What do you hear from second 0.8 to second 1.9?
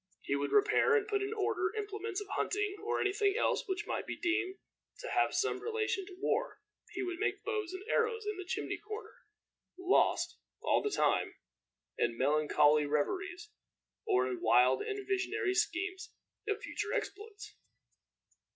and put in order